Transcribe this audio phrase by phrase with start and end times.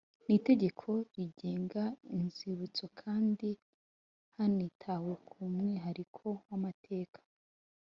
[0.25, 1.83] N itegeko rigenga
[2.17, 3.49] inzibutso kandi
[4.35, 7.19] hanitawe ku mwihariko w amateka